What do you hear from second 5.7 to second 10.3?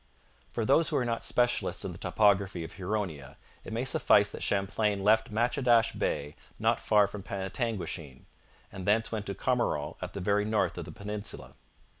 Bay not far from Penetanguishene, and thence went to Carmaron at the